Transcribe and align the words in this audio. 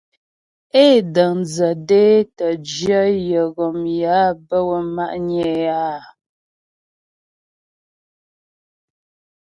É 0.83 0.85
dəŋdzə 1.13 1.69
dé 1.87 2.03
tə́ 2.37 2.51
jyə̂ 2.71 3.05
yə 3.29 3.41
ghom 3.55 3.77
yé 3.99 4.09
á 4.23 4.25
bə 4.47 4.57
wə́ 4.67 4.81
ma'nyə 4.95 5.45
é 5.57 5.63
áa. 5.85 6.01